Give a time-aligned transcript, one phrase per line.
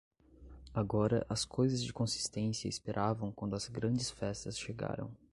[0.73, 5.15] Agora, as coisas de consistência esperavam quando as grandes festas chegaram.